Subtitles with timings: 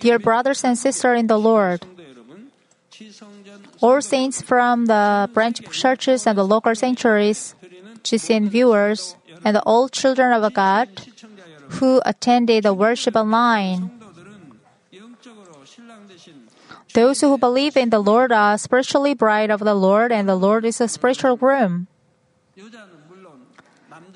[0.00, 1.84] Dear brothers and sisters in the Lord,
[3.80, 7.54] all saints from the branch churches and the local sanctuaries,
[8.02, 10.88] GCN viewers, and all children of God
[11.80, 13.90] who attended the worship online.
[16.94, 20.64] Those who believe in the Lord are spiritually bride of the Lord, and the Lord
[20.64, 21.88] is a spiritual groom.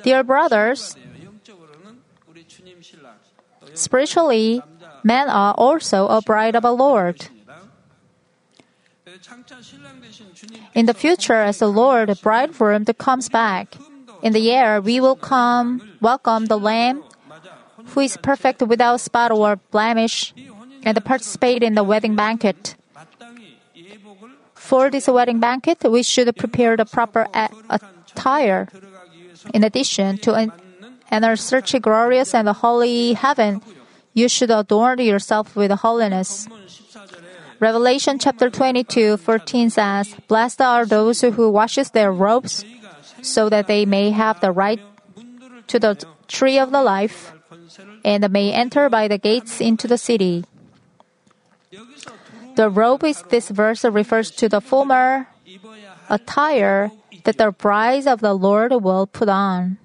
[0.03, 0.97] Dear brothers,
[3.81, 4.61] Spiritually,
[5.03, 7.29] men are also a bride of the Lord.
[10.75, 13.77] In the future, as the Lord bridegroom comes back,
[14.23, 17.03] in the air we will come welcome the Lamb,
[17.97, 20.35] who is perfect without spot or blemish,
[20.85, 22.77] and participate in the wedding banquet.
[24.55, 28.69] For this wedding banquet, we should prepare the proper attire.
[29.55, 30.37] In addition to
[31.11, 33.61] and are searching glorious and holy heaven.
[34.15, 36.49] You should adorn yourself with holiness.
[37.61, 42.65] Revelation chapter 22, 14 says, Blessed are those who washes their robes,
[43.23, 44.81] so that they may have the right
[45.67, 47.33] to the tree of the life,
[48.05, 50.45] and may enter by the gates into the city.
[52.57, 55.29] The robe is this verse refers to the former
[56.09, 56.91] attire
[57.25, 59.79] that the bride of the Lord will put on.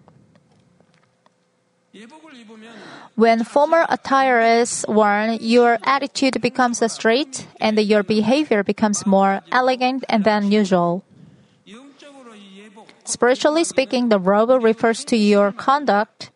[3.15, 10.03] When formal attire is worn, your attitude becomes straight and your behavior becomes more elegant
[10.09, 11.03] and than usual.
[13.05, 16.31] Spiritually speaking, the robe refers to your conduct.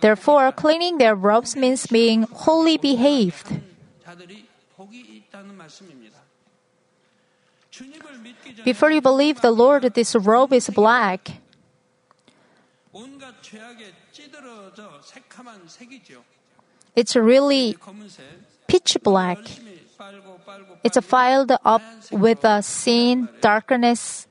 [0.00, 3.60] Therefore, cleaning their robes means being wholly behaved.
[8.64, 11.41] Before you believe the Lord, this robe is black.
[16.94, 17.76] It's really
[18.66, 19.38] pitch black.
[20.84, 24.26] It's filled up with a sin, darkness.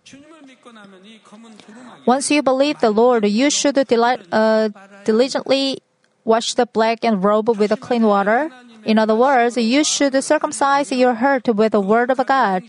[2.05, 4.69] Once you believe the Lord, you should delight uh,
[5.05, 5.81] diligently
[6.23, 8.51] wash the black and robe with clean water.
[8.85, 12.63] In other words, you should circumcise your heart with the word of God.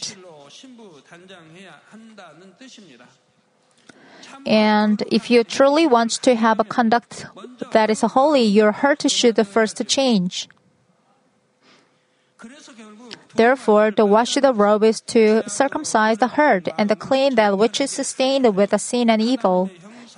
[4.46, 7.26] And if you truly want to have a conduct
[7.72, 10.48] that is holy, your heart should first change.
[13.34, 17.80] Therefore, the wash the robe is to circumcise the heart and to clean that which
[17.80, 19.70] is stained with sin and evil.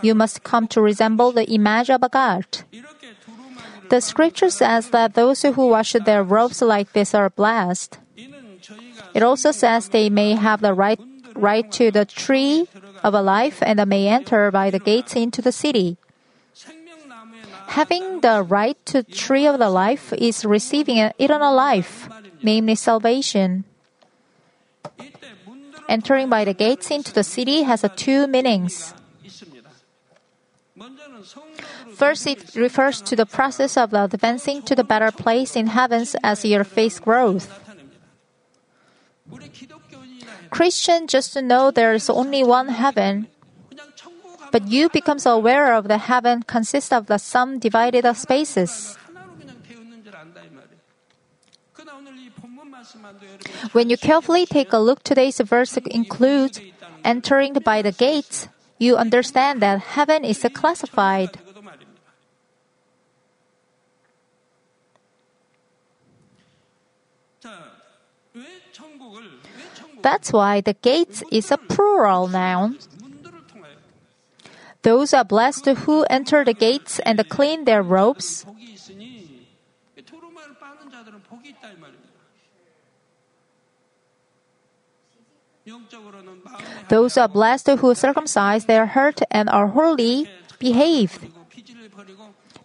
[0.03, 2.47] You must come to resemble the image of a God.
[3.91, 7.99] The scripture says that those who wash their robes like this are blessed.
[9.15, 11.01] It also says they may have the right
[11.37, 12.67] right to the tree
[13.05, 15.99] of a life and may enter by the gates into the city.
[17.69, 22.09] Having the right to tree of the life is receiving an eternal life,
[22.43, 23.65] namely salvation.
[25.89, 28.95] Entering by the gates into the city has two meanings.
[31.95, 36.45] First, it refers to the process of advancing to the better place in heavens as
[36.45, 37.49] your faith grows.
[40.55, 43.27] Christian just know there's only one heaven,
[44.53, 48.97] but you becomes aware of the heaven consists of the sum divided of spaces.
[53.73, 56.61] When you carefully take a look, today's verse includes
[57.03, 58.47] entering by the gates.
[58.79, 61.35] You understand that heaven is classified.
[70.05, 72.77] That's why the gates is a plural noun.
[74.83, 78.45] Those are blessed who enter the gates and clean their robes.
[86.91, 90.29] Those are blessed who circumcise their heart and are holy,
[90.59, 91.33] behaved.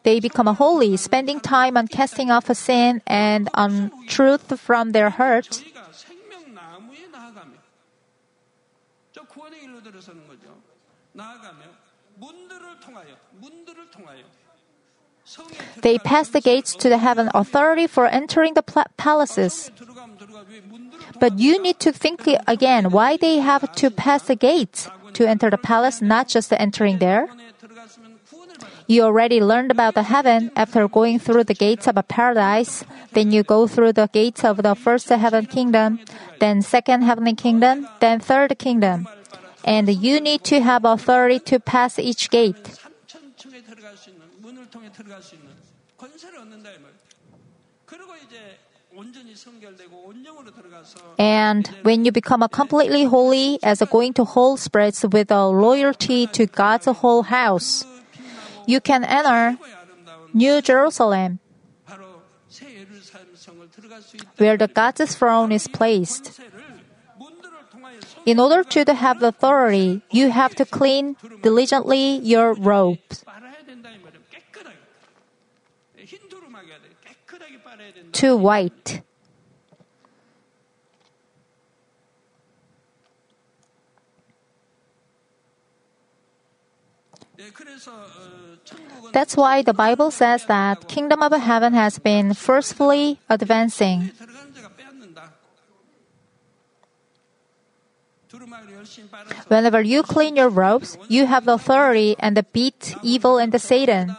[0.03, 5.63] They become holy, spending time on casting off sin and on truth from their heart.
[9.38, 10.56] 구원의 일로 들어서는 거죠.
[11.12, 11.60] 나아가며
[12.16, 13.06] 문들을 통하여
[13.40, 14.22] 문들을 통하여
[15.24, 15.48] 성에
[15.80, 19.70] They pass the gates to the heaven authority for entering the pla- palaces.
[19.74, 23.90] 들어가면 들어가 왜 문들을 통하여 But you need to think again why they have to
[23.90, 27.26] pass the gates to enter the palace, not just entering there.
[27.26, 28.74] 구원에 들어갔으면 구원을 받아.
[28.86, 32.84] You already learned about the heaven after going through the gates of a paradise.
[33.14, 36.00] Then you go through the gates of the first heaven kingdom,
[36.38, 39.06] then second heavenly kingdom, then third kingdom.
[39.63, 42.79] and you need to have authority to pass each gate.
[51.17, 55.47] And when you become a completely holy, as a going to whole spirits with a
[55.47, 57.85] loyalty to God's whole house,
[58.65, 59.57] you can enter
[60.33, 61.39] New Jerusalem,
[64.37, 66.39] where the God's throne is placed.
[68.25, 73.23] In order to have authority, you have to clean diligently your robes.
[78.13, 79.01] To white.
[89.13, 94.11] That's why the Bible says that kingdom of heaven has been forcefully advancing.
[99.47, 103.59] Whenever you clean your robes, you have the authority and the beat evil and the
[103.59, 104.15] Satan.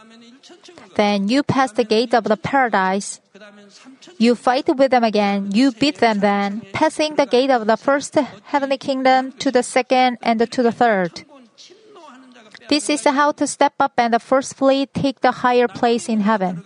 [0.95, 3.21] Then you pass the gate of the paradise.
[4.17, 8.15] You fight with them again, you beat them then, passing the gate of the first
[8.43, 11.23] heavenly kingdom to the second and to the third.
[12.69, 16.63] This is how to step up and forcefully take the higher place in heaven.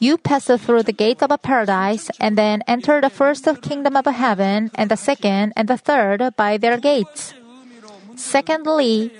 [0.00, 4.70] You pass through the gate of paradise and then enter the first kingdom of heaven
[4.74, 7.34] and the second and the third by their gates.
[8.16, 9.12] Secondly,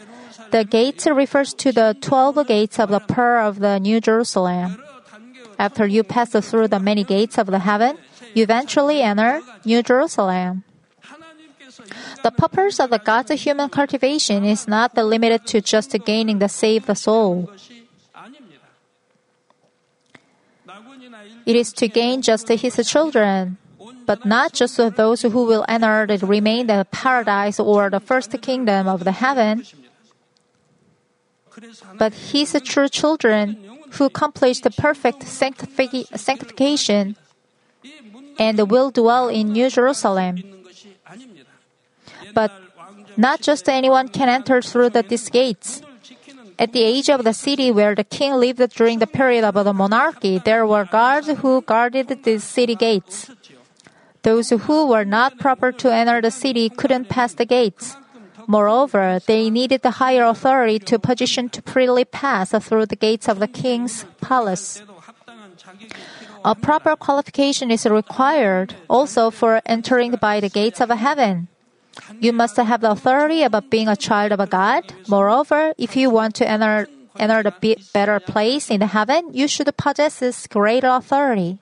[0.50, 4.82] the gates refers to the 12 gates of the pearl of the New Jerusalem.
[5.58, 7.98] After you pass through the many gates of the heaven,
[8.32, 10.64] you eventually enter New Jerusalem.
[12.22, 16.88] The purpose of the God's human cultivation is not limited to just gaining the saved
[16.96, 17.50] soul.
[21.46, 23.58] It is to gain just his children,
[24.06, 28.88] but not just those who will enter the remain of paradise or the first kingdom
[28.88, 29.64] of the heaven,
[31.98, 33.56] but his true children
[33.92, 37.16] who accomplish the perfect sanctification
[38.38, 40.42] and will dwell in New Jerusalem.
[42.32, 42.52] But
[43.16, 45.82] not just anyone can enter through the, these gates.
[46.60, 49.72] At the age of the city where the king lived during the period of the
[49.72, 53.30] monarchy, there were guards who guarded the city gates.
[54.22, 57.96] Those who were not proper to enter the city couldn't pass the gates.
[58.46, 63.38] Moreover, they needed the higher authority to position to freely pass through the gates of
[63.38, 64.82] the king's palace.
[66.44, 71.48] A proper qualification is required also for entering by the gates of heaven.
[72.20, 74.84] You must have the authority about being a child of a God.
[75.08, 76.88] Moreover, if you want to enter,
[77.18, 81.58] enter the better place in heaven, you should possess this greater authority.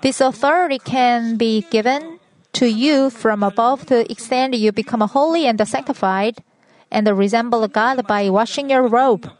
[0.00, 2.18] This authority can be given
[2.54, 6.42] to you from above to extend you become holy and sanctified
[6.90, 9.30] and resemble God by washing your robe.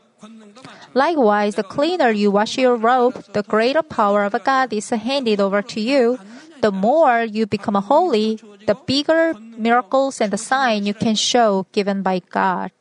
[0.94, 5.62] Likewise, the cleaner you wash your robe, the greater power of God is handed over
[5.62, 6.18] to you,
[6.60, 12.02] the more you become holy, the bigger miracles and the sign you can show given
[12.02, 12.72] by God.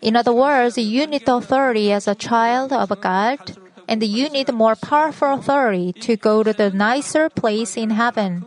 [0.00, 3.38] In other words, you need authority as a child of God,
[3.86, 8.44] and you need more powerful authority to go to the nicer place in heaven.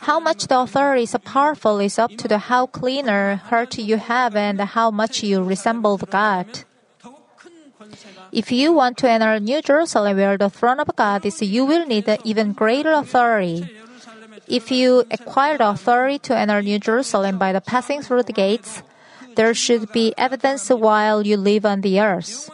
[0.00, 4.34] How much the authority is powerful is up to the how cleaner heart you have
[4.34, 6.64] and how much you resemble God.
[8.32, 11.86] If you want to enter New Jerusalem where the throne of God is, you will
[11.86, 13.68] need even greater authority.
[14.46, 18.82] If you acquire the authority to enter New Jerusalem by the passing through the gates,
[19.36, 22.50] there should be evidence while you live on the earth.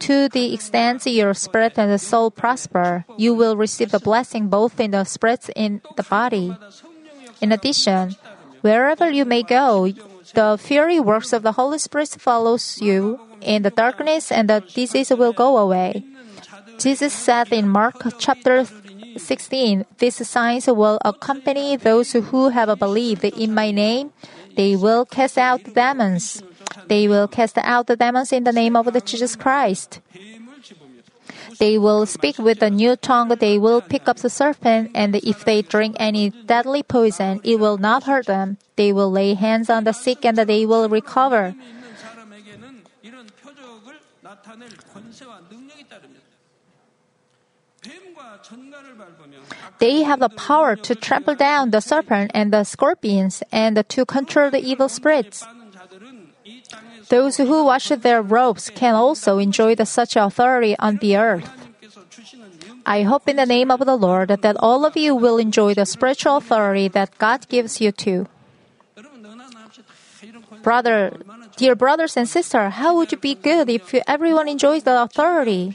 [0.00, 4.90] To the extent your spirit and soul prosper, you will receive a blessing both in
[4.90, 6.56] the spirit and the body.
[7.40, 8.16] In addition,
[8.62, 9.86] wherever you may go,
[10.34, 15.10] the fiery works of the Holy Spirit follows you in the darkness and the disease
[15.10, 16.04] will go away.
[16.78, 18.66] Jesus said in Mark chapter
[19.16, 24.12] 16, these signs will accompany those who have believed in my name.
[24.56, 26.42] They will cast out demons.
[26.88, 30.00] They will cast out the demons in the name of the Jesus Christ.
[31.58, 35.44] They will speak with a new tongue, they will pick up the serpent, and if
[35.44, 38.58] they drink any deadly poison, it will not hurt them.
[38.76, 41.54] They will lay hands on the sick and they will recover.
[49.78, 54.50] They have the power to trample down the serpent and the scorpions and to control
[54.50, 55.44] the evil spirits.
[57.08, 61.50] Those who wash their robes can also enjoy the such authority on the earth.
[62.86, 65.86] I hope in the name of the Lord that all of you will enjoy the
[65.86, 68.26] spiritual authority that God gives you too.
[70.62, 71.12] Brother,
[71.56, 75.74] dear brothers and sisters, how would you be good if everyone enjoys the authority?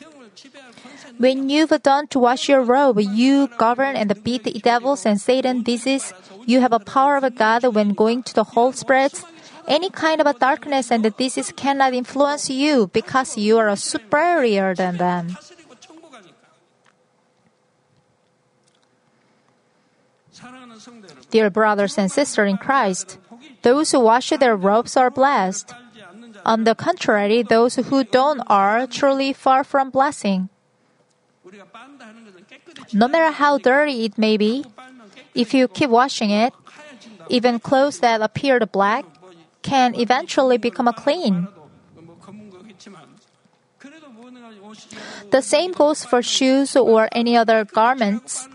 [1.17, 5.63] When you've done to wash your robe, you govern and beat the devils and Satan
[5.63, 6.13] This is
[6.45, 9.25] You have a power of God when going to the whole spirits
[9.67, 14.97] any kind of a darkness and disease cannot influence you because you are superior than
[14.97, 15.37] them.
[21.29, 23.17] Dear brothers and sisters in Christ,
[23.61, 25.73] those who wash their robes are blessed.
[26.45, 30.49] On the contrary, those who don't are truly far from blessing.
[32.93, 34.63] No matter how dirty it may be,
[35.35, 36.53] if you keep washing it,
[37.29, 39.03] even clothes that appeared black,
[39.67, 41.47] can eventually become clean.
[45.31, 48.47] The same goes for shoes or any other garments.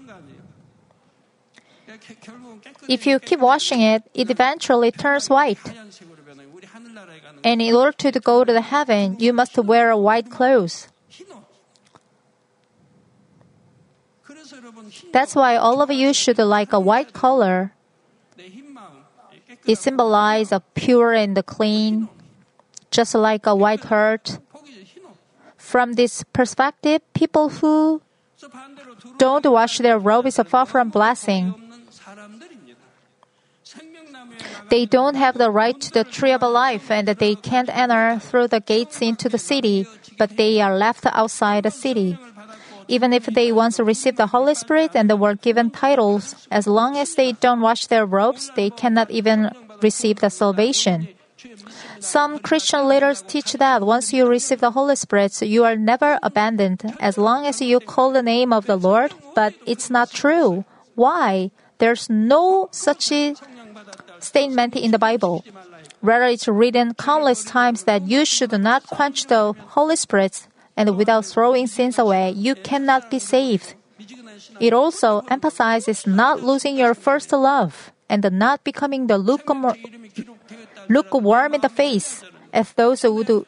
[2.89, 5.61] If you keep washing it, it eventually turns white.
[7.45, 10.89] And in order to go to the heaven, you must wear a white clothes.
[15.13, 17.73] That's why all of you should like a white color.
[19.67, 22.09] It symbolizes a pure and clean,
[22.91, 24.39] just like a white heart.
[25.57, 28.03] From this perspective, people who
[29.19, 31.55] don't wash their robes are far from blessing.
[34.69, 38.49] They don't have the right to the tree of life and they can't enter through
[38.49, 39.87] the gates into the city,
[40.19, 42.19] but they are left outside the city.
[42.93, 47.17] Even if they once received the Holy Spirit and were given titles, as long as
[47.17, 49.49] they don't wash their robes, they cannot even
[49.81, 51.09] receive the salvation.
[51.99, 56.85] Some Christian leaders teach that once you receive the Holy Spirit, you are never abandoned
[57.01, 60.65] as long as you call the name of the Lord, but it's not true.
[60.95, 61.51] Why?
[61.79, 63.11] There's no such
[64.21, 65.45] statement in the Bible.
[66.03, 71.25] Rather, it's written countless times that you should not quench the Holy Spirit, and without
[71.25, 73.75] throwing sins away, you cannot be saved.
[74.61, 79.77] It also emphasizes not losing your first love and not becoming the lukewarm,
[81.55, 83.47] in the face as those who would,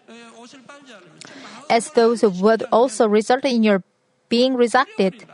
[1.68, 3.82] as those who would also result in your
[4.28, 5.26] being rejected.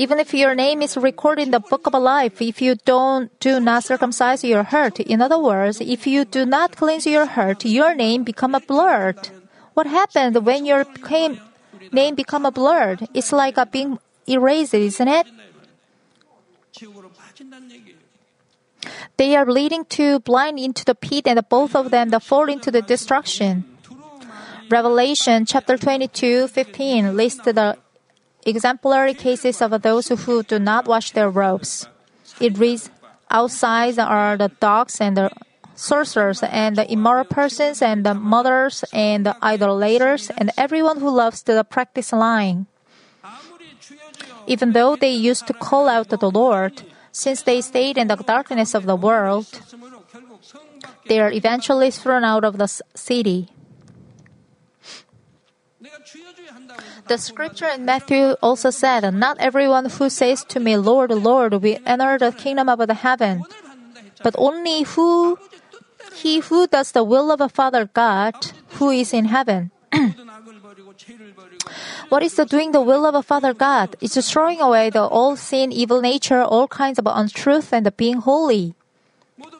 [0.00, 3.60] Even if your name is recorded in the book of life, if you don't do
[3.60, 7.94] not circumcise your heart, in other words, if you do not cleanse your heart, your
[7.94, 9.28] name become a blurred.
[9.74, 10.86] What happened when your
[11.92, 13.08] name become a blurred?
[13.12, 15.26] It's like a being erased, isn't it?
[19.18, 22.80] They are leading to blind into the pit, and both of them fall into the
[22.80, 23.68] destruction.
[24.70, 27.76] Revelation chapter 22, 15 lists the
[28.44, 31.88] exemplary cases of those who do not wash their robes.
[32.40, 32.90] It reads,
[33.30, 35.30] Outside are the dogs and the
[35.76, 41.42] sorcerers and the immoral persons and the mothers and the idolaters and everyone who loves
[41.44, 42.66] to practice lying.
[44.46, 46.82] Even though they used to call out to the Lord,
[47.12, 49.46] since they stayed in the darkness of the world,
[51.06, 53.48] they are eventually thrown out of the city.
[57.10, 61.78] The scripture in Matthew also said, Not everyone who says to me, Lord, Lord, will
[61.84, 63.42] enter the kingdom of the heaven,
[64.22, 65.36] but only who
[66.14, 68.36] he who does the will of a Father God
[68.78, 69.72] who is in heaven.
[72.10, 73.96] what is the doing the will of a Father God?
[74.00, 78.74] It's throwing away the all sin, evil nature, all kinds of untruth, and being holy.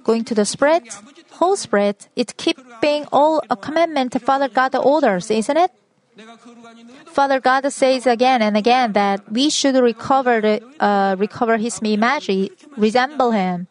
[0.05, 0.85] Going to the spread,
[1.33, 5.73] whole spirit, it's keeping all a commandment Father God orders, isn't it?
[7.07, 12.51] Father God says again and again that we should recover, the, uh, recover His image,
[12.77, 13.69] resemble Him.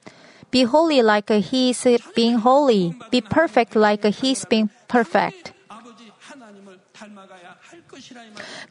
[0.52, 2.96] Be holy like He is being holy.
[3.12, 5.54] Be perfect like He is being perfect.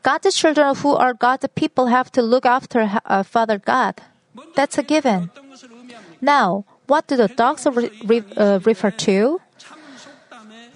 [0.03, 4.01] God's children who are God's people have to look after uh, Father God.
[4.55, 5.31] That's a given.
[6.21, 9.41] Now, what do the dogs re- re- uh, refer to?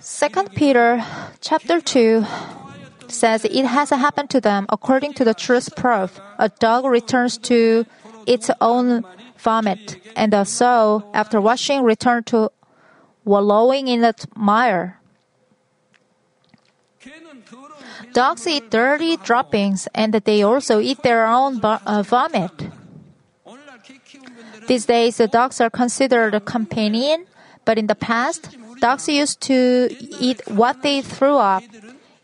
[0.01, 1.05] Second Peter
[1.41, 2.25] chapter 2
[3.09, 6.21] says it has happened to them according to the truth proof.
[6.39, 7.87] A dog returns to
[8.27, 9.05] its own
[9.39, 10.45] vomit, and the
[11.13, 12.51] after washing, returned to
[13.25, 14.99] wallowing in the mire.
[18.13, 22.53] Dogs eat dirty droppings, and they also eat their own uh, vomit.
[24.69, 27.27] These days, the dogs are considered a companion,
[27.65, 29.89] but in the past, dogs used to
[30.21, 31.63] eat what they threw up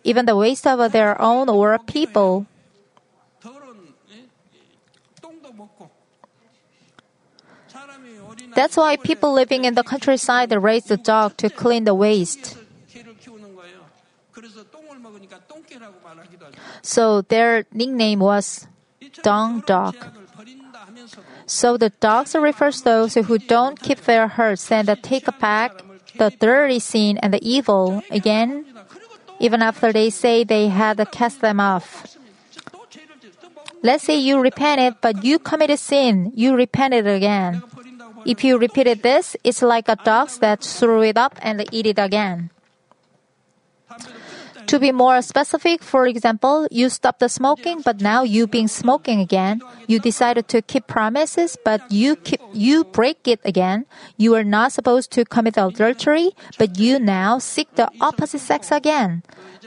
[0.08, 2.46] even the waste of their own or people.
[8.56, 12.56] That's why people living in the countryside raise the dog to clean the waste.
[16.82, 18.66] So their nickname was
[19.22, 19.94] "dong dog.
[21.46, 25.72] So the dogs refers those who don't keep their herds and take back
[26.16, 28.64] the dirty sin and the evil again
[29.40, 32.16] even after they say they had cast them off.
[33.82, 36.32] Let's say you repented, but you committed sin.
[36.34, 37.62] You repented again.
[38.26, 41.98] If you repeated this, it's like a dog that threw it up and eat it
[41.98, 42.50] again.
[44.68, 49.18] To be more specific, for example, you stopped the smoking, but now you been smoking
[49.18, 49.62] again.
[49.86, 53.86] You decided to keep promises, but you keep, you break it again.
[54.18, 59.22] You are not supposed to commit adultery, but you now seek the opposite sex again.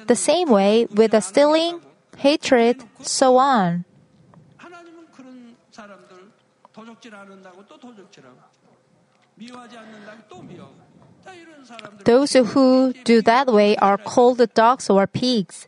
[0.05, 1.81] The same way with the stealing,
[2.17, 3.85] hatred, so on.
[12.05, 15.67] Those who do that way are called dogs or pigs.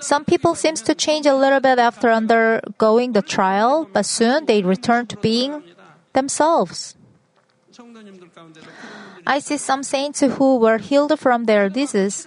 [0.00, 4.62] Some people seems to change a little bit after undergoing the trial, but soon they
[4.62, 5.62] return to being
[6.12, 6.96] themselves.
[9.26, 12.26] I see some saints who were healed from their disease.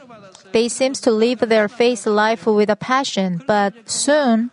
[0.52, 4.52] They seems to live their faith life with a passion, but soon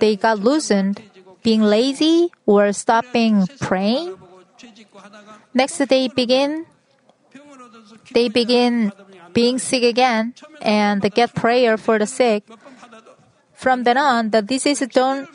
[0.00, 1.02] they got loosened,
[1.42, 4.16] being lazy or stopping praying
[5.54, 6.66] Next, they begin,
[8.12, 8.92] they begin
[9.32, 12.44] being sick again and get prayer for the sick.
[13.52, 15.28] From then on, the disease don't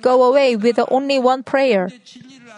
[0.00, 1.90] go away with only one prayer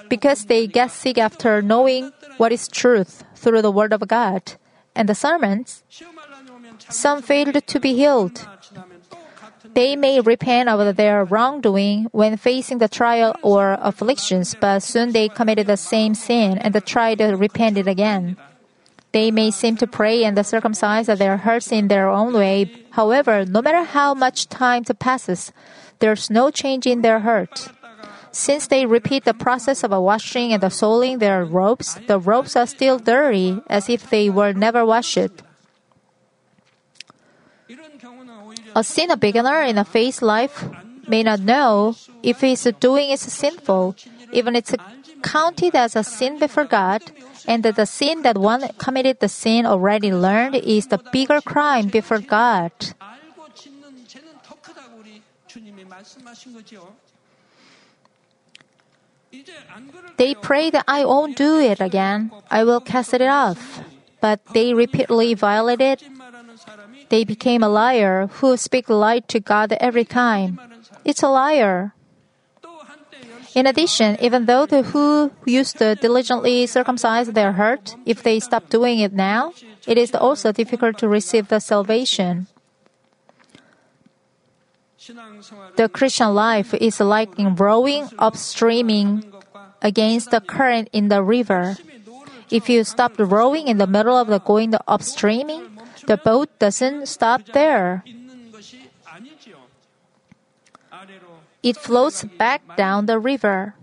[0.09, 4.55] because they get sick after knowing what is truth through the Word of God
[4.95, 5.83] and the sermons.
[6.89, 8.47] Some failed to be healed
[9.75, 15.29] they may repent of their wrongdoing when facing the trial or afflictions, but soon they
[15.29, 18.37] committed the same sin and try to repent it again.
[19.13, 22.71] They may seem to pray and circumcise their hearts in their own way.
[22.91, 25.53] However, no matter how much time passes,
[26.01, 27.69] there's no change in their heart.
[28.31, 32.99] Since they repeat the process of washing and soiling their robes, the robes are still
[32.99, 35.45] dirty as if they were never washed.
[38.75, 40.65] A sin beginner in a faith life
[41.07, 43.97] may not know if his doing is sinful,
[44.33, 44.75] even it's
[45.23, 47.03] counted as a sin before God,
[47.47, 51.89] and that the sin that one committed the sin already learned is the bigger crime
[51.89, 52.73] before God.
[60.17, 62.33] They pray that I won't do it again.
[62.51, 63.81] I will cast it off.
[64.21, 66.05] But they repeatedly violate it
[67.13, 70.57] they became a liar who speak lie to God every time.
[71.05, 71.93] It's a liar.
[73.55, 78.71] In addition, even though the who used to diligently circumcise their heart, if they stop
[78.71, 79.53] doing it now,
[79.87, 82.47] it is also difficult to receive the salvation.
[85.77, 89.29] The Christian life is like rowing upstreaming
[89.83, 91.77] against the current in the river.
[92.49, 95.72] If you stop rowing in the middle of the going upstreaming,
[96.07, 98.05] the boat doesn't stop there.
[101.63, 103.75] It floats back down the river.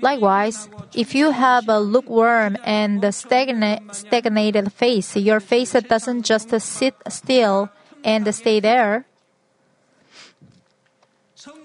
[0.00, 6.94] Likewise, if you have a lukewarm and stagnant, stagnated face, your face doesn't just sit
[7.08, 7.70] still
[8.04, 9.06] and stay there.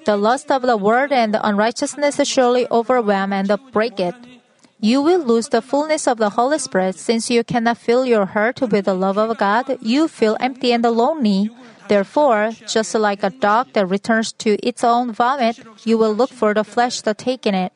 [0.06, 4.16] The lust of the world and the unrighteousness surely overwhelm and break it
[4.80, 8.62] you will lose the fullness of the Holy Spirit since you cannot fill your heart
[8.62, 9.78] with the love of God.
[9.82, 11.50] You feel empty and lonely.
[11.88, 16.54] Therefore, just like a dog that returns to its own vomit, you will look for
[16.54, 17.74] the flesh that taken it.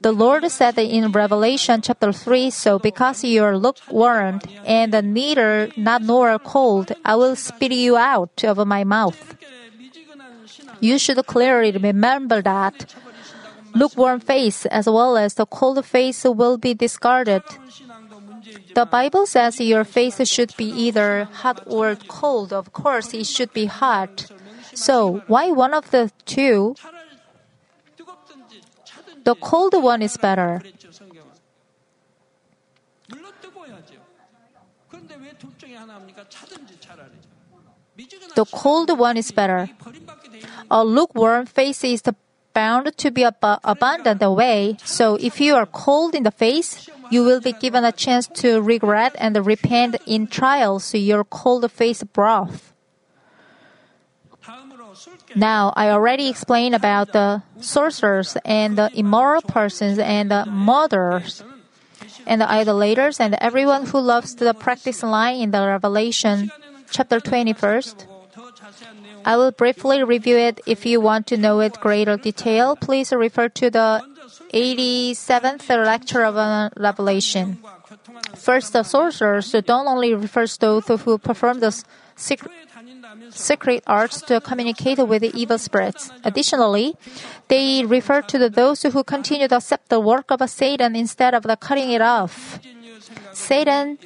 [0.00, 6.02] The Lord said in Revelation chapter 3, So because you are lukewarm and neither not
[6.02, 9.36] nor cold, I will spit you out of my mouth.
[10.80, 12.92] You should clearly remember that
[13.74, 17.42] lukewarm face as well as the cold face will be discarded.
[18.74, 22.52] The Bible says your face should be either hot or cold.
[22.52, 24.26] Of course, it should be hot.
[24.74, 26.74] So, why one of the two?
[29.24, 30.62] The cold one is better.
[38.34, 39.68] The cold one is better.
[40.70, 42.16] A lukewarm face is the
[42.52, 44.76] bound to be ab- abandoned away.
[44.84, 48.60] So if you are cold in the face, you will be given a chance to
[48.62, 52.72] regret and repent in trials your cold face broth.
[55.34, 61.42] Now, I already explained about the sorcerers and the immoral persons and the murderers
[62.26, 66.50] and the idolaters and everyone who loves to practice lying in the Revelation
[66.90, 68.11] chapter 21st.
[69.24, 70.60] I will briefly review it.
[70.66, 74.02] If you want to know it greater detail, please refer to the
[74.52, 77.58] 87th lecture of uh, Revelation.
[78.36, 81.72] First, the sorcerers don't only refer to those who perform the
[82.16, 82.52] secret,
[83.30, 86.10] secret arts to communicate with the evil spirits.
[86.24, 86.96] Additionally,
[87.48, 91.56] they refer to those who continue to accept the work of Satan instead of the
[91.56, 92.58] cutting it off.
[93.32, 93.98] Satan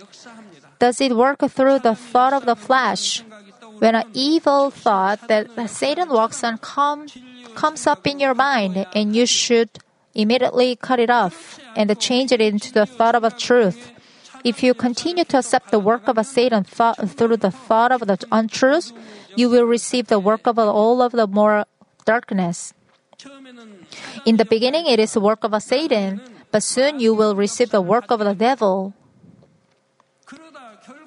[0.79, 3.25] does it work through the thought of the flesh.
[3.79, 7.07] When an evil thought that Satan walks on come,
[7.55, 9.71] comes up in your mind, and you should
[10.15, 13.93] immediately cut it off and change it into the thought of a truth.
[14.45, 18.07] If you continue to accept the work of a Satan thought, through the thought of
[18.07, 18.93] the untruth,
[19.35, 21.65] you will receive the work of all of the more
[22.05, 22.73] darkness.
[24.25, 26.21] In the beginning, it is the work of a Satan,
[26.53, 28.95] but soon you will receive the work of the devil.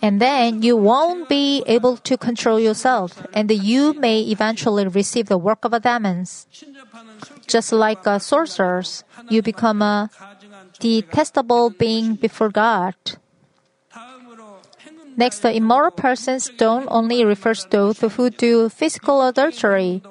[0.02, 5.38] And then you won't be able to control yourself, and you may eventually receive the
[5.38, 6.48] work of the demons.
[7.48, 10.10] Just like uh, sorcerers, you become a
[10.80, 12.96] detestable being before God.
[15.18, 20.02] Next, the immoral persons don't only refer to those who do physical adultery.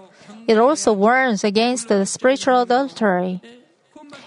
[0.46, 3.40] It also warns against the spiritual adultery.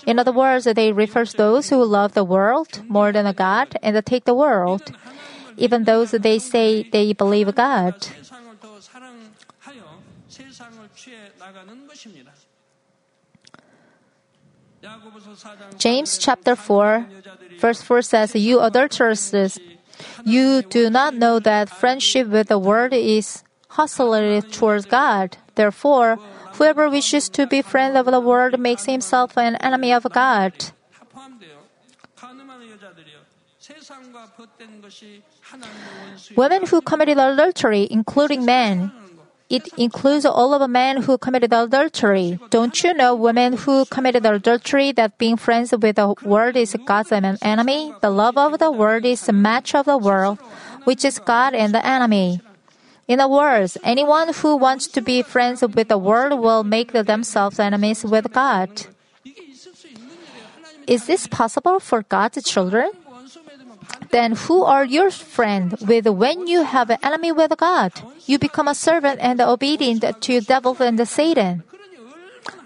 [0.08, 3.94] In other words, they refer to those who love the world more than God and
[4.06, 4.92] take the world,
[5.58, 7.96] even those they say they believe God.
[15.78, 17.06] James chapter 4,
[17.60, 19.60] verse 4 says, You adulteresses,
[20.26, 25.38] you do not know that friendship with the world is hostility towards God.
[25.56, 26.18] Therefore,
[26.54, 30.54] whoever wishes to be friend of the world makes himself an enemy of God.
[36.36, 38.92] Women who committed adultery, including men,
[39.50, 42.40] it includes all of men who committed adultery.
[42.50, 47.12] Don't you know women who committed adultery that being friends with the world is God's
[47.12, 47.94] enemy?
[48.00, 50.40] The love of the world is the match of the world,
[50.86, 52.40] which is God and the enemy.
[53.10, 57.60] In other words, anyone who wants to be friends with the world will make themselves
[57.60, 58.70] enemies with God.
[60.88, 62.92] Is this possible for God's children?
[64.12, 67.92] Then who are your friend with when you have an enemy with God?
[68.26, 71.64] You become a servant and obedient to devil and Satan.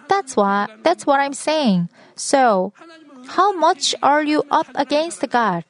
[0.07, 1.89] That's why that's what I'm saying.
[2.15, 2.73] So,
[3.27, 5.65] how much are you up against God?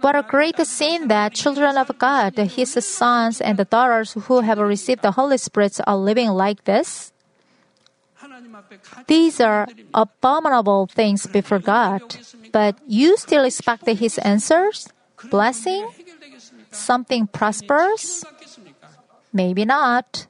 [0.00, 5.02] What a great sin that children of God, His sons and daughters who have received
[5.02, 7.12] the Holy Spirit, are living like this.
[9.06, 12.02] These are abominable things before God,
[12.52, 14.88] but you still expect His answers?
[15.30, 15.88] Blessing?
[16.70, 18.24] Something prosperous?
[19.32, 20.26] Maybe not.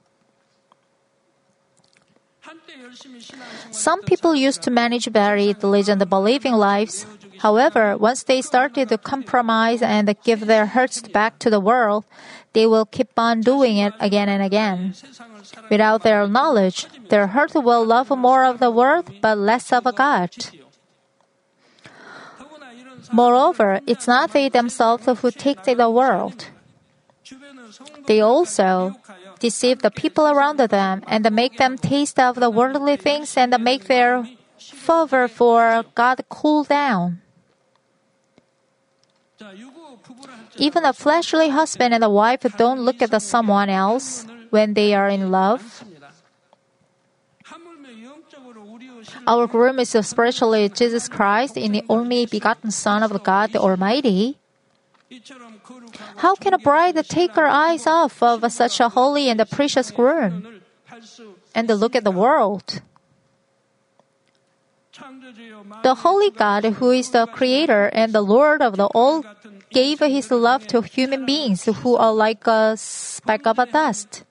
[3.71, 7.05] Some people used to manage very diligent believing lives.
[7.39, 12.05] However, once they started to compromise and give their hearts back to the world,
[12.53, 14.93] they will keep on doing it again and again.
[15.69, 20.29] Without their knowledge, their heart will love more of the world but less of God.
[23.11, 26.47] Moreover, it's not they themselves who take the world.
[28.05, 28.95] They also
[29.39, 33.85] deceive the people around them and make them taste of the worldly things and make
[33.85, 34.27] their
[34.59, 37.21] fervor for God cool down.
[40.57, 45.09] Even a fleshly husband and a wife don't look at someone else when they are
[45.09, 45.83] in love.
[49.27, 54.37] Our groom is spiritually Jesus Christ in the only begotten Son of God the Almighty.
[56.17, 59.91] How can a bride take her eyes off of such a holy and a precious
[59.91, 60.61] groom
[61.53, 62.81] and look at the world?
[65.83, 69.25] The Holy God, who is the Creator and the Lord of the all,
[69.71, 74.23] gave His love to human beings who are like a speck of dust.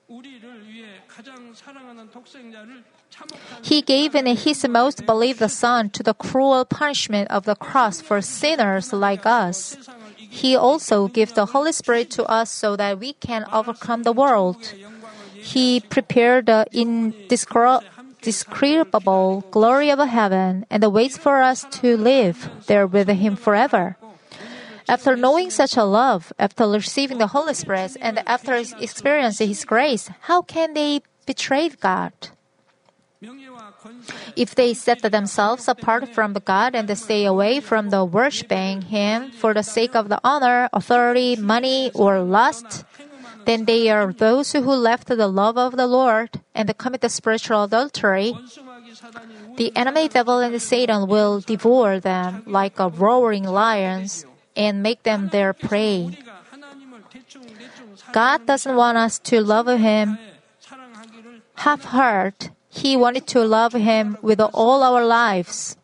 [3.61, 8.19] He gave in His most beloved Son to the cruel punishment of the cross for
[8.21, 9.77] sinners like us.
[10.17, 14.73] He also gives the Holy Spirit to us so that we can overcome the world.
[15.33, 23.09] He prepared the indescribable glory of heaven and waits for us to live there with
[23.09, 23.97] Him forever.
[24.87, 30.09] After knowing such a love, after receiving the Holy Spirit, and after experiencing His grace,
[30.21, 32.11] how can they betray God.
[34.35, 39.53] If they set themselves apart from God and stay away from the worshiping Him for
[39.53, 42.85] the sake of the honor, authority, money, or lust,
[43.45, 47.63] then they are those who left the love of the Lord and commit the spiritual
[47.63, 48.35] adultery.
[49.57, 55.29] The enemy devil and Satan will devour them like a roaring lions and make them
[55.29, 56.17] their prey.
[58.11, 60.17] God doesn't want us to love Him
[61.55, 65.77] half hearted he wanted to love Him with all our lives.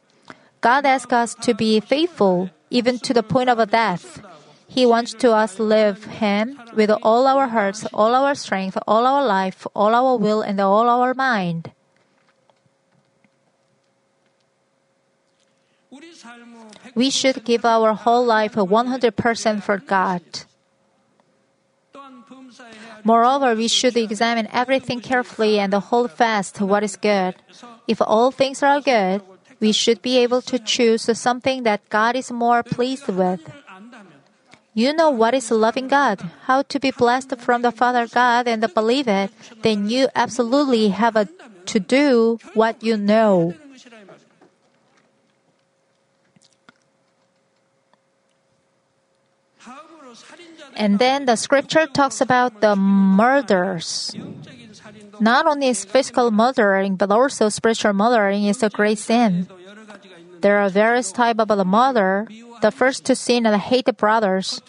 [0.60, 4.26] God asks us to be faithful even to the point of death.
[4.68, 9.24] He wants to us live Him with all our hearts, all our strength, all our
[9.24, 11.72] life, all our will, and all our mind.
[16.96, 20.22] We should give our whole life 100% for God.
[23.04, 27.36] Moreover, we should examine everything carefully and hold fast to what is good.
[27.88, 29.22] If all things are good,
[29.60, 33.42] we should be able to choose something that God is more pleased with.
[34.74, 38.64] You know what is loving God, how to be blessed from the Father God and
[38.74, 39.32] believe it,
[39.62, 41.28] then you absolutely have a,
[41.66, 43.56] to do what you know.
[50.76, 54.16] And then the scripture talks about the murders.
[55.20, 59.48] Not only is physical murdering, but also spiritual murdering is a great sin.
[60.42, 62.28] There are various types of murder.
[62.62, 64.62] The first to sin and hate brothers.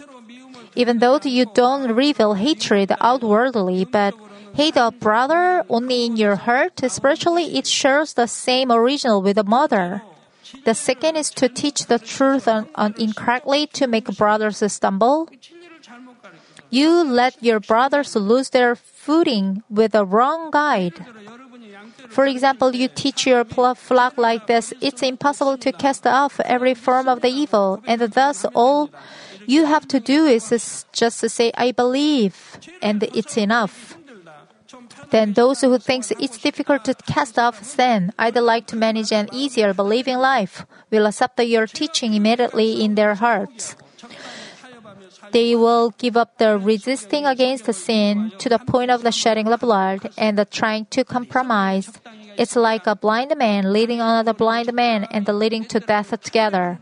[0.75, 4.15] Even though you don't reveal hatred outwardly, but
[4.55, 9.45] hate a brother only in your heart, spiritually it shares the same original with the
[9.45, 10.03] mother.
[10.65, 15.29] The second is to teach the truth on, on incorrectly to make brothers stumble.
[16.71, 21.05] You let your brothers lose their footing with a wrong guide.
[22.09, 27.09] For example, you teach your flock like this, it's impossible to cast off every form
[27.09, 28.91] of the evil, and thus all
[29.47, 33.97] you have to do is just to say, I believe, and it's enough.
[35.11, 39.29] Then those who think it's difficult to cast off sin, I'd like to manage an
[39.33, 43.77] easier believing life, will accept your teaching immediately in their hearts.
[45.33, 49.47] They will give up the resisting against the sin to the point of the shedding
[49.47, 51.93] of blood and the trying to compromise.
[52.37, 56.81] It's like a blind man leading another blind man and the leading to death together.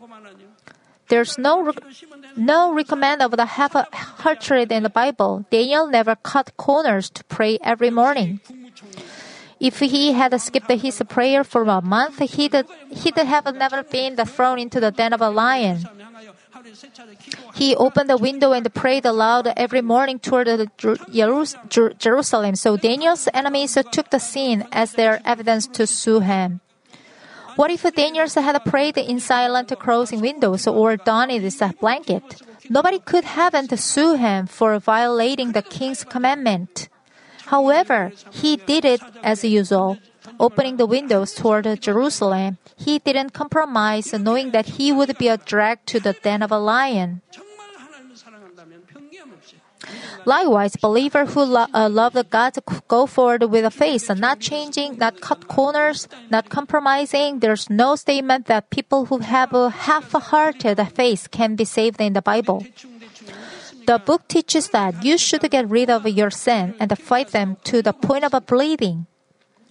[1.08, 1.72] There's no
[2.38, 5.44] no recommend of the half-hearted in the Bible.
[5.50, 8.40] Daniel never cut corners to pray every morning.
[9.60, 12.54] If he had skipped his prayer for a month, he'd,
[12.90, 15.84] he'd have never been thrown into the den of a lion.
[17.54, 20.46] He opened the window and prayed aloud every morning toward
[21.98, 26.60] Jerusalem, so Daniel's enemies took the scene as their evidence to sue him.
[27.58, 32.22] What if Daniel had prayed in silent closing windows or donned his blanket?
[32.70, 36.88] Nobody could haven't sue him for violating the king's commandment.
[37.46, 39.98] However, he did it as usual,
[40.38, 42.58] opening the windows toward Jerusalem.
[42.76, 47.22] He didn't compromise, knowing that he would be dragged to the den of a lion.
[50.24, 52.56] Likewise, believer who lo- uh, love the God
[52.88, 57.40] go forward with a faith, not changing, not cut corners, not compromising.
[57.40, 62.22] There's no statement that people who have a half-hearted faith can be saved in the
[62.22, 62.66] Bible.
[63.86, 67.80] The book teaches that you should get rid of your sin and fight them to
[67.80, 69.06] the point of bleeding.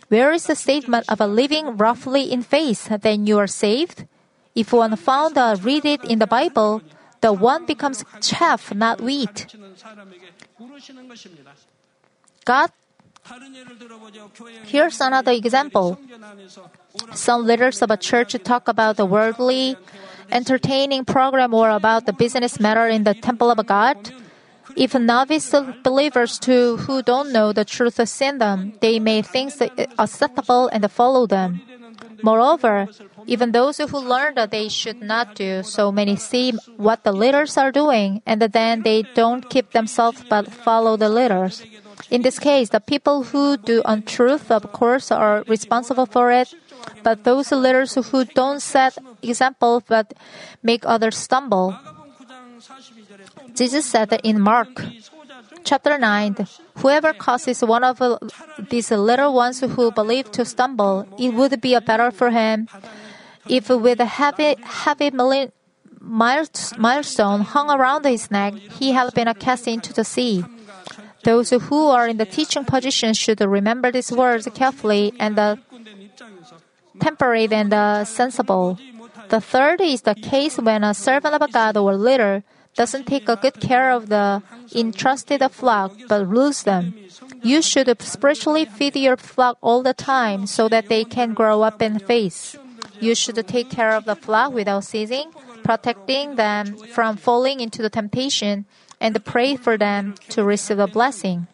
[0.10, 4.08] Where is the statement of a living roughly in faith, then you are saved?
[4.56, 6.82] If one found a read it in the Bible,
[7.22, 9.46] the one becomes chaff, not wheat.
[12.46, 12.72] God
[14.66, 16.00] Here's another example.
[17.14, 19.76] Some leaders of a church talk about the worldly,
[20.32, 24.14] entertaining program or about the business matter in the temple of God.
[24.76, 29.54] If novice believers too who don't know the truth sin them, they may think
[29.98, 31.62] acceptable and follow them.
[32.24, 32.88] Moreover,
[33.26, 37.58] even those who learn that they should not do so many see what the leaders
[37.58, 41.64] are doing, and then they don't keep themselves but follow the leaders.
[42.10, 46.54] In this case, the people who do untruth, of course, are responsible for it,
[47.04, 50.14] but those leaders who don't set example but
[50.64, 51.76] make others stumble.
[53.54, 54.70] Jesus said in Mark
[55.64, 56.36] chapter 9,
[56.78, 58.02] whoever causes one of
[58.70, 62.68] these little ones who believe to stumble, it would be better for him
[63.50, 65.12] if with a heavy, heavy
[66.02, 70.44] milestone hung around his neck, he had been cast into the sea.
[71.24, 75.60] Those who are in the teaching position should remember these words carefully and the
[77.00, 78.78] temperate and the sensible.
[79.30, 82.44] The third is the case when a servant of God or leader
[82.78, 84.42] doesn't take a good care of the
[84.74, 86.94] entrusted flock but lose them.
[87.44, 91.82] You should spiritually feed your flock all the time so that they can grow up
[91.82, 92.56] in faith.
[93.00, 95.32] You should take care of the flock without ceasing,
[95.64, 98.66] protecting them from falling into the temptation,
[99.00, 101.48] and pray for them to receive a blessing.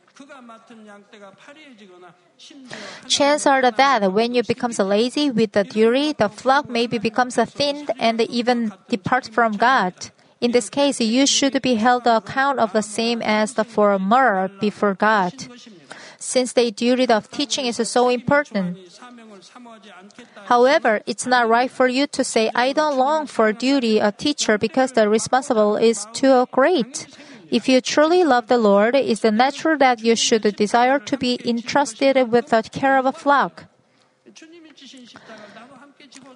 [3.07, 7.91] Chances are that when you become lazy with the duty, the flock maybe becomes thinned
[7.99, 9.93] and even depart from God.
[10.43, 14.93] In this case, you should be held account of the same as the former before
[14.93, 15.33] God.
[16.19, 18.77] Since the duty of teaching is so important.
[20.51, 24.57] However, it's not right for you to say, I don't long for duty a teacher
[24.57, 27.07] because the responsibility is too great.
[27.49, 32.17] If you truly love the Lord, it's natural that you should desire to be entrusted
[32.29, 33.65] with the care of a flock.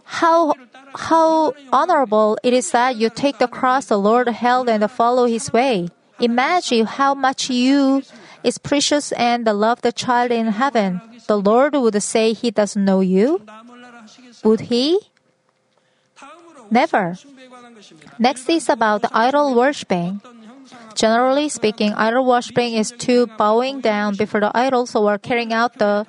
[0.04, 0.54] How,
[0.96, 5.52] how honorable it is that you take the cross the Lord held and follow His
[5.52, 5.90] way.
[6.20, 8.02] Imagine how much you
[8.44, 11.02] is precious and love the child in heaven.
[11.28, 13.42] The Lord would say He doesn't know you.
[14.44, 15.00] Would He?
[16.70, 17.16] Never.
[18.20, 20.22] Next is about idol worshipping.
[20.96, 26.06] Generally speaking, idol worshipping is to bowing down before the idols or carrying out the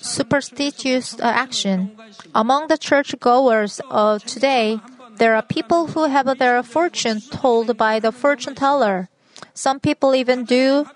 [0.00, 1.96] superstitious uh, action.
[2.34, 4.80] Among the churchgoers of today,
[5.16, 9.08] there are people who have their fortune told by the fortune teller.
[9.54, 10.86] Some people even do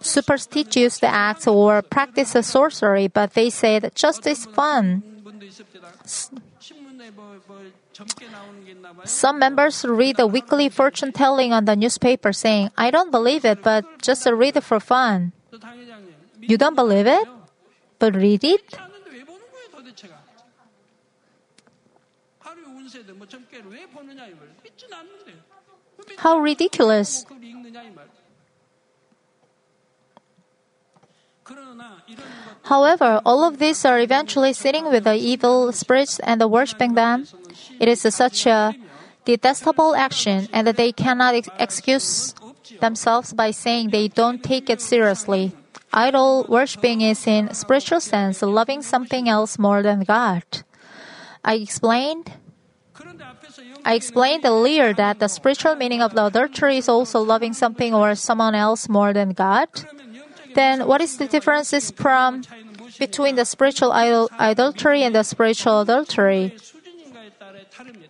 [0.00, 5.02] superstitious acts or practice sorcery, but they say that just is fun.
[9.04, 13.62] Some members read the weekly fortune telling on the newspaper saying, I don't believe it,
[13.62, 15.32] but just read it for fun.
[16.40, 17.28] You don't believe it?
[17.98, 18.76] But read it?
[26.18, 27.24] How ridiculous.
[32.64, 37.26] However, all of these are eventually sitting with the evil spirits and the worshiping them.
[37.78, 38.74] It is such a
[39.24, 42.34] detestable action, and they cannot ex- excuse
[42.80, 45.52] themselves by saying they don't take it seriously.
[45.94, 50.42] Idol worshipping is, in spiritual sense, loving something else more than God.
[51.44, 52.32] I explained.
[53.84, 58.16] I explained earlier that the spiritual meaning of the adultery is also loving something or
[58.16, 59.68] someone else more than God.
[60.54, 62.42] Then, what is the differences from
[62.98, 66.56] between the spiritual idol, adultery and the spiritual adultery?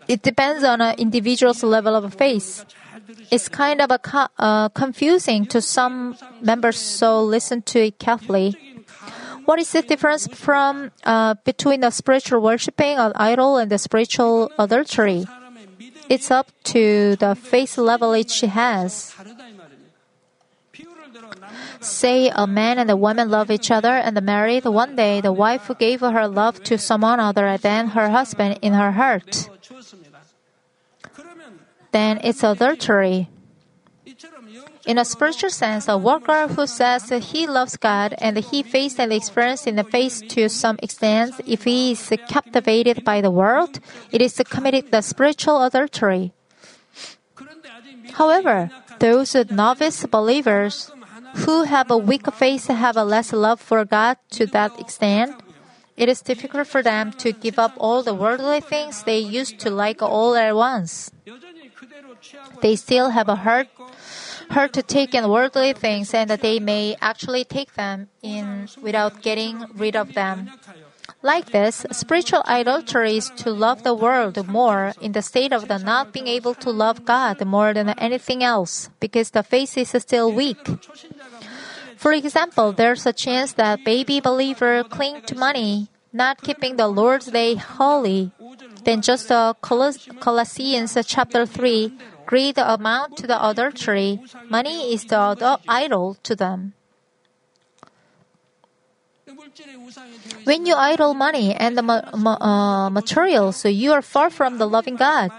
[0.08, 2.64] It depends on an individual's level of faith.
[3.30, 8.56] It's kind of a co- uh, confusing to some members, so listen to it carefully.
[9.44, 14.50] What is the difference from uh, between the spiritual worshiping of idol and the spiritual
[14.58, 15.26] adultery?
[16.08, 19.14] It's up to the faith level each has.
[21.80, 24.64] Say a man and a woman love each other and married.
[24.64, 28.92] One day, the wife gave her love to someone other than her husband in her
[28.92, 29.48] heart.
[31.94, 33.30] Then it's adultery.
[34.84, 39.12] In a spiritual sense, a worker who says he loves God and he faced and
[39.12, 43.78] experienced in the face to some extent, if he is captivated by the world,
[44.10, 46.32] it is committed the spiritual adultery.
[48.18, 50.90] However, those novice believers
[51.46, 55.40] who have a weak faith have a less love for God to that extent.
[55.96, 59.70] It is difficult for them to give up all the worldly things they used to
[59.70, 61.12] like all at once.
[62.62, 63.68] They still have a heart,
[64.50, 69.22] heart to take in worldly things and that they may actually take them in without
[69.22, 70.50] getting rid of them.
[71.22, 75.78] Like this, spiritual idolatry is to love the world more in the state of the
[75.78, 80.30] not being able to love God more than anything else because the faith is still
[80.30, 80.60] weak.
[81.96, 87.32] For example, there's a chance that baby believer cling to money, not keeping the Lord's
[87.32, 88.30] Day holy.
[88.84, 91.92] Then just uh, Colossians chapter 3,
[92.26, 94.20] greed amount to the adultery.
[94.48, 96.74] Money is the idol to them.
[100.44, 104.68] When you idol money and the ma- ma- uh, materials, you are far from the
[104.68, 105.32] loving God.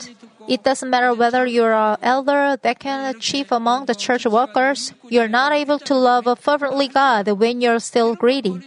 [0.47, 5.51] It doesn't matter whether you're an elder, deacon, chief among the church workers, you're not
[5.53, 8.61] able to love fervently God when you're still greedy.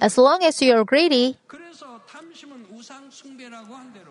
[0.00, 1.36] As long as you are greedy,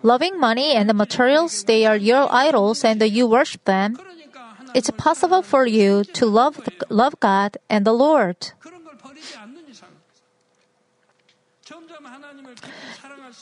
[0.02, 3.98] loving money and the materials, they are your idols and you worship them.
[4.74, 8.52] It's possible for you to love, the, love God and the Lord.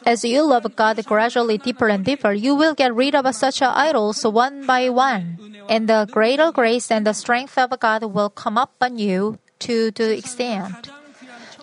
[0.06, 4.24] As you love God gradually deeper and deeper, you will get rid of such idols
[4.24, 5.38] one by one
[5.70, 10.18] and the greater grace and the strength of God will come upon you to the
[10.18, 10.90] extent.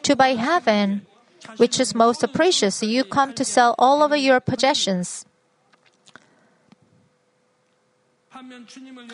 [0.04, 1.06] To buy heaven,
[1.58, 5.26] which is most precious, you come to sell all of your possessions.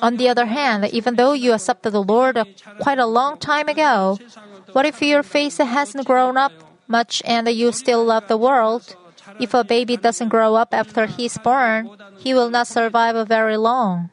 [0.01, 2.37] On the other hand, even though you accepted the Lord
[2.79, 4.19] quite a long time ago,
[4.73, 6.51] what if your face hasn't grown up
[6.87, 8.95] much and you still love the world?
[9.39, 11.89] If a baby doesn't grow up after he's born,
[12.19, 14.12] he will not survive very long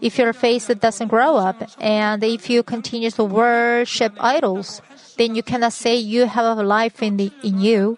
[0.00, 4.82] if your face doesn't grow up, and if you continue to worship idols,
[5.16, 7.96] then you cannot say you have a life in, the, in you.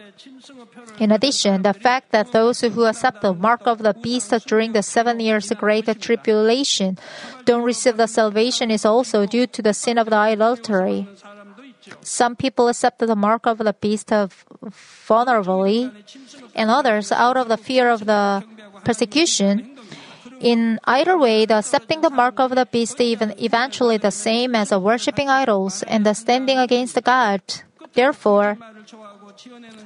[0.99, 4.83] In addition, the fact that those who accept the mark of the beast during the
[4.83, 6.99] seven years great tribulation
[7.45, 11.07] don't receive the salvation is also due to the sin of the idolatry.
[12.01, 14.45] Some people accept the mark of the beast of
[15.07, 15.93] vulnerably,
[16.55, 18.45] and others out of the fear of the
[18.85, 19.76] persecution
[20.41, 24.71] in either way, the accepting the mark of the beast even eventually the same as
[24.71, 27.41] worshipping idols and the standing against God.
[27.95, 28.59] Therefore,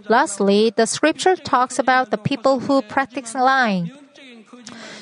[0.08, 3.92] lastly, the scripture talks about the people who practice lying.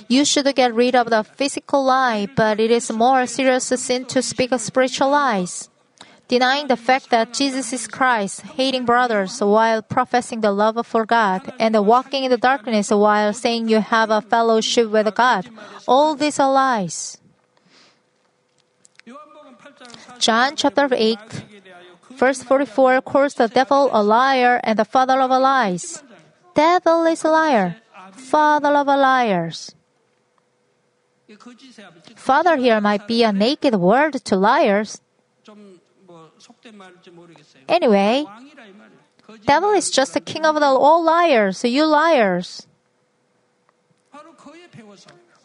[0.08, 4.22] You should get rid of the physical lie, but it is more serious sin to
[4.22, 5.68] speak spiritual lies
[6.28, 11.52] denying the fact that Jesus is Christ, hating brothers while professing the love for God,
[11.58, 15.48] and walking in the darkness while saying you have a fellowship with God.
[15.88, 17.18] All these are lies.
[20.18, 21.18] John chapter 8,
[22.10, 26.02] verse 44 calls the devil a liar and the father of lies.
[26.54, 27.76] Devil is a liar,
[28.12, 29.74] father of liars.
[32.16, 35.00] Father here might be a naked word to liars,
[37.68, 38.24] Anyway,
[39.46, 42.66] devil is just the king of the, all liars, you liars.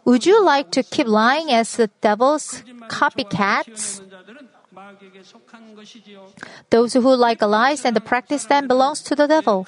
[0.05, 4.01] Would you like to keep lying as the devil's copycats?
[6.69, 9.67] Those who like lies and practice them belongs to the devil.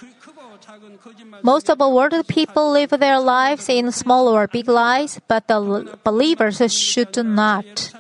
[1.43, 5.97] Most of the world people live their lives in small or big lies, but the
[6.03, 7.93] believers should not.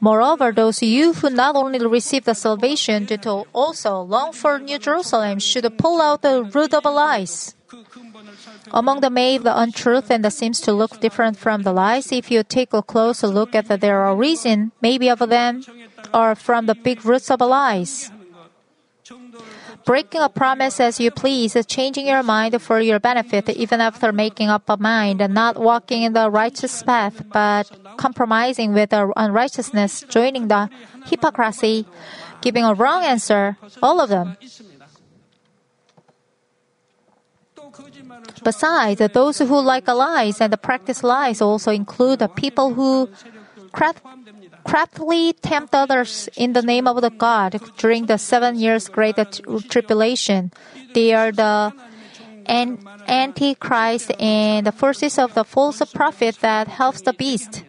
[0.00, 5.38] Moreover, those you who not only receive the salvation but also long for New Jerusalem
[5.38, 7.54] should pull out the root of lies.
[8.72, 12.30] Among the made the untruth and that seems to look different from the lies, if
[12.30, 15.62] you take a closer look at the, their origin, maybe of them
[16.12, 18.10] are from the big roots of lies
[19.84, 24.48] breaking a promise as you please, changing your mind for your benefit even after making
[24.48, 30.48] up a mind, not walking in the righteous path, but compromising with the unrighteousness, joining
[30.48, 30.68] the
[31.06, 31.86] hypocrisy,
[32.40, 34.36] giving a wrong answer, all of them.
[38.42, 43.10] Besides, those who like lies and practice lies also include the people who
[44.64, 49.16] craftily tempt others in the name of the God during the seven years great
[49.68, 50.52] tribulation.
[50.94, 51.72] They are the
[52.46, 57.64] antichrist and the forces of the false prophet that helps the beast.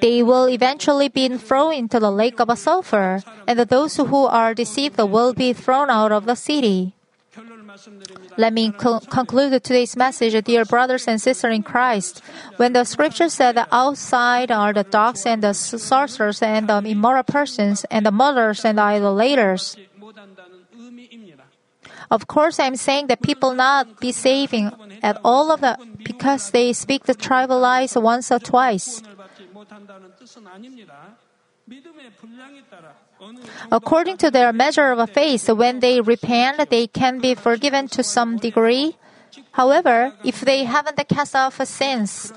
[0.00, 4.98] They will eventually be thrown into the lake of sulfur, and those who are deceived
[4.98, 6.94] will be thrown out of the city.
[8.36, 12.22] Let me co- conclude today's message, dear brothers and sisters in Christ.
[12.56, 17.22] When the scripture said that outside are the dogs and the sorcerers and the immoral
[17.22, 19.76] persons and the murderers and the idolaters,
[22.10, 24.70] of course, I'm saying that people not be saving
[25.02, 29.02] at all of that because they speak the tribal lies once or twice.
[33.70, 38.36] According to their measure of faith, when they repent, they can be forgiven to some
[38.36, 38.96] degree.
[39.52, 42.32] However, if they haven't cast off sins,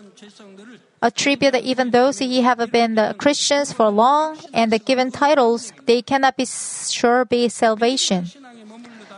[1.02, 6.46] attribute even those who have been Christians for long and given titles, they cannot be
[6.46, 8.28] sure be salvation.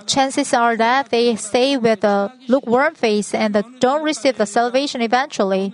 [0.05, 5.73] Chances are that they stay with a lukewarm faith and don't receive the salvation eventually.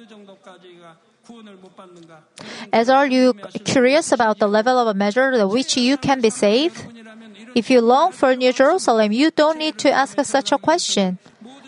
[2.71, 3.33] As are you
[3.63, 6.85] curious about the level of a measure to which you can be saved?
[7.55, 11.19] If you long for New Jerusalem, you don't need to ask such a question.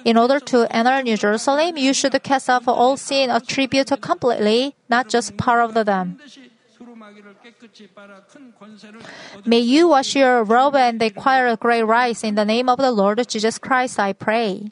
[0.04, 5.10] In order to enter New Jerusalem, you should cast off all sin attributed completely, not
[5.10, 6.20] just part of them.
[9.46, 12.92] May you wash your robe and acquire a great rise in the name of the
[12.92, 14.72] Lord Jesus Christ, I pray.